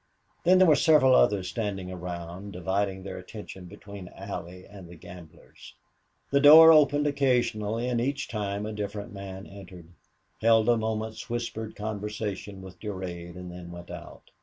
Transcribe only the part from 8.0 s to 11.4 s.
each time a different man entered, held a moment's